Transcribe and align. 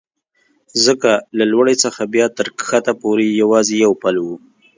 ځکه 0.85 1.11
له 1.37 1.45
لوړې 1.51 1.75
څخه 1.83 2.01
بیا 2.13 2.25
تر 2.37 2.47
کښته 2.57 2.93
پورې 3.01 3.25
یوازې 3.41 3.75
یو 3.85 3.93
پل 4.01 4.15
و. 4.21 4.27